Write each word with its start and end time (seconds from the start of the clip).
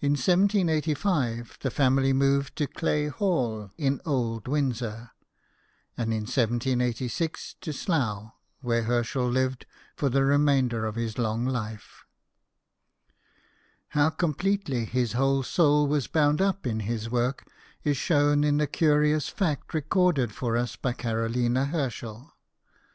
In 0.00 0.12
1785, 0.12 1.58
the 1.60 1.70
family 1.70 2.14
moved 2.14 2.56
to 2.56 2.66
Clay 2.66 3.08
Hall, 3.08 3.70
in 3.76 4.00
Old 4.06 4.48
Windsor, 4.48 5.10
and 5.94 6.10
in 6.10 6.20
1786 6.22 7.56
to 7.60 7.70
Slough, 7.70 8.32
where 8.62 8.84
Herschel 8.84 9.28
lived 9.28 9.66
for 9.94 10.08
the 10.08 10.24
remainder 10.24 10.86
of 10.86 10.94
his 10.94 11.18
long 11.18 11.44
life. 11.44 12.06
How 13.88 14.08
completely 14.08 14.86
his 14.86 15.12
whole 15.12 15.42
soul 15.42 15.86
was 15.86 16.06
bound 16.06 16.40
up 16.40 16.66
in 16.66 16.80
his 16.80 17.10
work 17.10 17.46
is 17.84 17.98
shown 17.98 18.44
in 18.44 18.56
the 18.56 18.66
curious 18.66 19.28
fact 19.28 19.74
recorded 19.74 20.32
for 20.32 20.56
us 20.56 20.76
by 20.76 20.94
Carolina 20.94 21.66
Herschel. 21.66 22.32